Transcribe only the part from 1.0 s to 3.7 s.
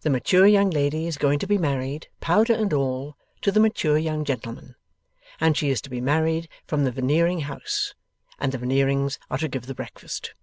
is going to be married (powder and all) to the